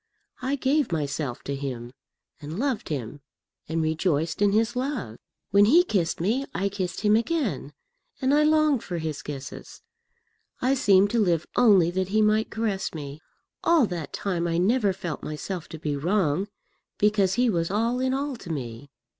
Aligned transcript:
I 0.41 0.55
gave 0.55 0.91
myself 0.91 1.43
to 1.43 1.53
him, 1.55 1.93
and 2.41 2.57
loved 2.57 2.89
him, 2.89 3.21
and 3.69 3.83
rejoiced 3.83 4.41
in 4.41 4.51
his 4.51 4.75
love. 4.75 5.19
When 5.51 5.65
he 5.65 5.83
kissed 5.83 6.19
me 6.19 6.43
I 6.55 6.69
kissed 6.69 7.01
him 7.01 7.15
again, 7.15 7.71
and 8.19 8.33
I 8.33 8.41
longed 8.41 8.83
for 8.83 8.97
his 8.97 9.21
kisses. 9.21 9.83
I 10.59 10.73
seemed 10.73 11.11
to 11.11 11.19
live 11.19 11.45
only 11.55 11.91
that 11.91 12.07
he 12.07 12.23
might 12.23 12.49
caress 12.49 12.95
me. 12.95 13.21
All 13.63 13.85
that 13.85 14.11
time 14.11 14.47
I 14.47 14.57
never 14.57 14.91
felt 14.91 15.21
myself 15.21 15.69
to 15.69 15.77
be 15.77 15.95
wrong, 15.95 16.47
because 16.97 17.35
he 17.35 17.47
was 17.47 17.69
all 17.69 17.99
in 17.99 18.11
all 18.11 18.35
to 18.37 18.49
me. 18.51 18.89